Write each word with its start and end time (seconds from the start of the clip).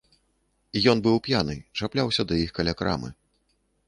Ён 0.93 1.03
быў 1.07 1.19
п'яны, 1.27 1.55
чапляўся 1.79 2.25
да 2.31 2.39
іх 2.45 2.51
каля 2.57 2.73
крамы. 2.81 3.13